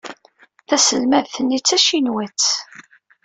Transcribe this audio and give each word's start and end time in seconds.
Taselmadt-nni 0.67 1.59
d 1.59 1.63
tacinwat. 1.67 2.43